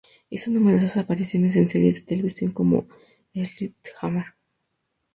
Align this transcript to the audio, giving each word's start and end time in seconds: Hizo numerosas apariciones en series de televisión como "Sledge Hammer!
Hizo 0.31 0.49
numerosas 0.49 0.97
apariciones 0.97 1.55
en 1.55 1.69
series 1.69 1.93
de 1.93 2.01
televisión 2.01 2.53
como 2.53 2.87
"Sledge 3.35 3.75
Hammer! 4.01 4.33